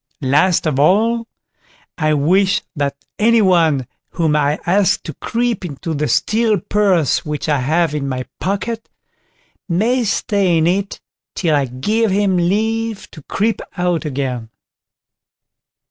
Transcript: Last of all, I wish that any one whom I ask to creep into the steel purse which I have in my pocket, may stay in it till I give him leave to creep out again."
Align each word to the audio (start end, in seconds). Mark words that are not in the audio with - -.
Last 0.23 0.65
of 0.65 0.79
all, 0.79 1.27
I 1.95 2.15
wish 2.15 2.63
that 2.75 2.95
any 3.19 3.39
one 3.43 3.85
whom 4.09 4.35
I 4.35 4.57
ask 4.65 5.03
to 5.03 5.13
creep 5.13 5.63
into 5.63 5.93
the 5.93 6.07
steel 6.07 6.59
purse 6.59 7.23
which 7.23 7.47
I 7.47 7.59
have 7.59 7.93
in 7.93 8.09
my 8.09 8.25
pocket, 8.39 8.89
may 9.69 10.03
stay 10.03 10.57
in 10.57 10.65
it 10.65 10.99
till 11.35 11.53
I 11.55 11.65
give 11.65 12.09
him 12.09 12.35
leave 12.37 13.11
to 13.11 13.21
creep 13.21 13.61
out 13.77 14.03
again." 14.03 14.49